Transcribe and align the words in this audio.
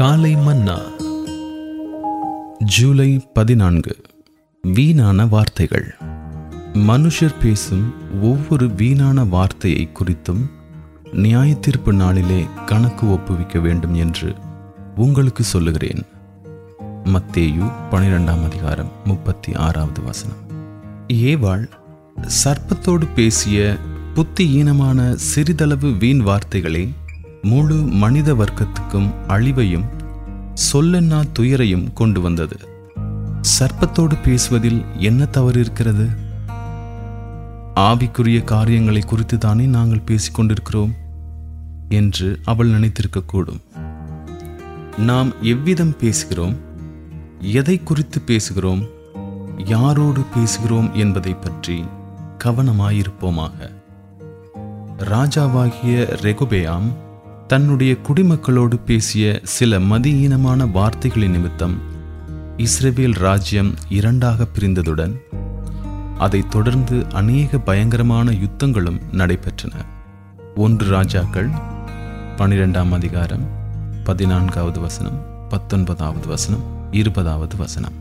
காலை 0.00 0.30
மன்னா 0.36 0.76
ஜூலை 2.72 3.10
பதினான்கு 3.32 3.92
வீணான 4.64 5.26
வார்த்தைகள் 5.26 5.86
மனுஷர் 6.86 7.36
பேசும் 7.42 7.86
ஒவ்வொரு 8.22 8.66
வீணான 8.74 9.24
வார்த்தையை 9.24 9.84
குறித்தும் 9.94 10.42
நியாய 11.16 11.50
தீர்ப்பு 11.60 11.92
நாளிலே 11.92 12.40
கணக்கு 12.66 13.06
ஒப்புவிக்க 13.08 13.60
வேண்டும் 13.60 13.94
என்று 13.94 14.30
உங்களுக்கு 14.96 15.44
சொல்லுகிறேன் 15.44 16.02
மத்தேயு 17.12 17.66
பனிரெண்டாம் 17.90 18.44
அதிகாரம் 18.44 18.92
முப்பத்தி 19.04 19.52
ஆறாவது 19.60 20.02
வசனம் 20.02 20.42
ஏவாள் 21.24 21.66
சர்ப்பத்தோடு 22.42 23.08
பேசிய 23.14 23.58
புத்தி 24.14 24.44
ஈனமான 24.52 25.00
சிறிதளவு 25.24 25.88
வீண் 25.96 26.22
வார்த்தைகளை 26.22 26.84
முழு 27.46 27.76
மனித 27.96 28.28
வர்க்கத்துக்கும் 28.34 29.08
அழிவையும் 29.28 29.86
சொல்லென்னா 30.62 31.18
துயரையும் 31.38 31.86
கொண்டு 31.92 32.20
வந்தது 32.20 32.58
சர்ப்பத்தோடு 33.52 34.14
பேசுவதில் 34.18 34.80
என்ன 35.00 35.26
தவறு 35.30 35.58
இருக்கிறது 35.60 36.06
ஆவிக்குரிய 37.82 38.38
காரியங்களை 38.44 39.02
குறித்து 39.04 39.36
தானே 39.38 39.64
நாங்கள் 39.68 40.06
பேசிக்கொண்டிருக்கிறோம் 40.06 40.92
என்று 41.90 42.28
அவள் 42.44 42.70
நினைத்திருக்கக்கூடும் 42.70 43.60
நாம் 45.06 45.30
எவ்விதம் 45.44 45.94
பேசுகிறோம் 46.00 46.56
எதை 47.54 47.76
குறித்து 47.82 48.18
பேசுகிறோம் 48.26 48.82
யாரோடு 49.70 50.22
பேசுகிறோம் 50.34 50.88
என்பதை 50.96 51.34
பற்றி 51.36 51.76
கவனமாயிருப்போமாக 52.44 53.58
ராஜாவாகிய 55.06 55.94
ரெகுபேயாம் 56.22 56.88
தன்னுடைய 57.46 57.92
குடிமக்களோடு 58.00 58.76
பேசிய 58.86 59.24
சில 59.48 59.78
மதியீனமான 59.88 60.70
வார்த்தைகளின் 60.72 61.32
நிமித்தம் 61.32 61.76
இஸ்ரேவேல் 62.58 63.16
ராஜ்யம் 63.20 63.70
இரண்டாக 63.88 64.46
பிரிந்ததுடன் 64.54 65.14
அதைத் 66.18 66.50
தொடர்ந்து 66.50 66.96
அநேக 67.12 67.58
பயங்கரமான 67.58 68.30
யுத்தங்களும் 68.36 69.00
நடைபெற்றன 69.12 69.74
ஒன்று 70.56 70.86
ராஜாக்கள் 70.90 71.50
பனிரெண்டாம் 72.36 72.92
அதிகாரம் 72.92 73.44
பதினான்காவது 74.04 74.80
வசனம் 74.80 75.20
பத்தொன்பதாவது 75.48 76.28
வசனம் 76.28 76.64
இருபதாவது 76.92 77.56
வசனம் 77.56 77.96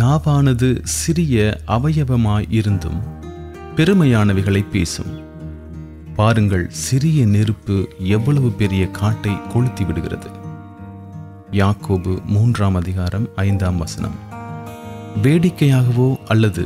நாவானது 0.00 0.68
சிறிய 0.96 1.36
அவயவமாய் 1.68 2.50
இருந்தும் 2.50 3.00
பெருமையானவைகளை 3.76 4.64
பேசும் 4.68 5.12
பாருங்கள் 6.16 6.64
சிறிய 6.80 7.20
நெருப்பு 7.26 7.74
எவ்வளவு 8.08 8.48
பெரிய 8.52 8.82
காட்டை 8.90 9.32
கொளுத்தி 9.48 9.84
விடுகிறது 9.84 10.28
யாக்கோபு 11.52 12.12
மூன்றாம் 12.26 12.74
அதிகாரம் 12.74 13.26
ஐந்தாம் 13.36 13.76
வசனம் 13.76 14.16
வேடிக்கையாகவோ 15.22 16.08
அல்லது 16.28 16.64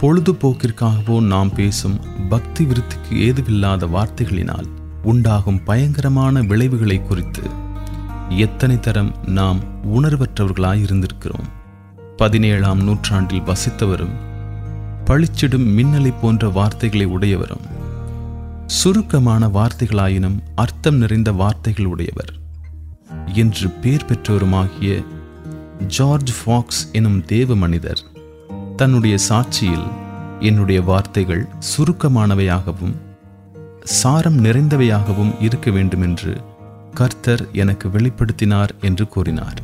பொழுதுபோக்கிற்காகவோ 0.00 1.16
நாம் 1.26 1.52
பேசும் 1.54 1.98
பக்தி 2.28 2.64
விருத்திக்கு 2.64 3.12
ஏதுவில்லாத 3.18 3.86
வார்த்தைகளினால் 3.90 4.68
உண்டாகும் 5.02 5.62
பயங்கரமான 5.64 6.42
விளைவுகளை 6.42 6.98
குறித்து 7.02 7.44
எத்தனை 8.38 8.80
தரம் 8.80 9.12
நாம் 9.30 9.60
உணர்வற்றவர்களாய் 9.94 10.82
இருந்திருக்கிறோம் 10.82 11.48
பதினேழாம் 12.16 12.82
நூற்றாண்டில் 12.82 13.46
வசித்தவரும் 13.46 14.16
பளிச்சிடும் 15.04 15.68
மின்னலை 15.76 16.12
போன்ற 16.20 16.48
வார்த்தைகளை 16.48 17.06
உடையவரும் 17.06 17.64
சுருக்கமான 18.70 19.42
வார்த்தைகளாயினும் 19.48 20.36
அர்த்தம் 20.54 20.96
நிறைந்த 20.96 21.30
வார்த்தைகள் 21.32 21.84
உடையவர் 21.84 22.32
என்று 23.34 23.68
பேர் 23.80 24.06
பெற்றோருமாகிய 24.08 24.92
ஜார்ஜ் 25.88 26.32
ஃபாக்ஸ் 26.36 26.82
எனும் 26.92 27.20
தேவ 27.24 27.54
மனிதர் 27.54 28.02
தன்னுடைய 28.76 29.16
சாட்சியில் 29.28 29.88
என்னுடைய 30.40 30.80
வார்த்தைகள் 30.82 31.42
சுருக்கமானவையாகவும் 31.70 32.94
சாரம் 33.94 34.38
நிறைந்தவையாகவும் 34.44 35.34
இருக்க 35.40 35.68
வேண்டும் 35.70 36.00
என்று 36.00 36.32
கர்த்தர் 36.94 37.44
எனக்கு 37.54 37.88
வெளிப்படுத்தினார் 37.88 38.72
என்று 38.80 39.08
கூறினார் 39.08 39.60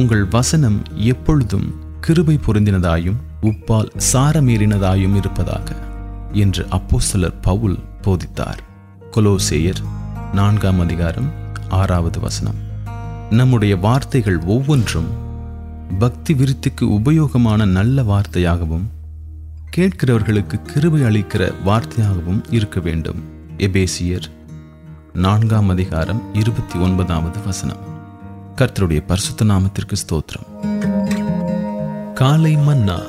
உங்கள் 0.00 0.24
வசனம் 0.28 0.78
எப்பொழுதும் 1.08 1.68
கிருபை 2.00 2.38
பொருந்தினதாயும் 2.46 3.20
உப்பால் 3.42 3.92
சாரமீறினதாயும் 4.12 5.16
இருப்பதாக 5.16 5.68
என்று 6.34 6.62
அப்போ 6.68 6.98
சிலர் 7.00 7.38
பவுல் 7.40 7.78
போதித்தார் 8.02 8.60
கொலோசேயர் 9.10 9.82
நான்காம் 10.32 10.80
அதிகாரம் 10.80 11.30
ஆறாவது 11.68 12.20
வசனம் 12.20 12.58
நம்முடைய 13.30 13.76
வார்த்தைகள் 13.76 14.38
ஒவ்வொன்றும் 14.46 15.10
பக்தி 15.98 16.34
விருத்திக்கு 16.34 16.84
உபயோகமான 16.98 17.66
நல்ல 17.70 18.02
வார்த்தையாகவும் 18.02 18.86
கேட்கிறவர்களுக்கு 19.70 20.56
கிருபை 20.62 21.02
அளிக்கிற 21.02 21.42
வார்த்தையாகவும் 21.64 22.42
இருக்க 22.50 22.80
வேண்டும் 22.80 23.20
எபேசியர் 23.58 24.28
நான்காம் 25.16 25.68
அதிகாரம் 25.68 26.22
இருபத்தி 26.32 26.78
ஒன்பதாவது 26.78 27.40
வசனம் 27.44 27.82
கர்த்தருடைய 28.56 29.00
பரிசுத்த 29.06 29.44
நாமத்திற்கு 29.44 29.96
ஸ்தோத்திரம் 29.96 30.48
காலை 32.14 32.56
மன்னா 32.56 32.98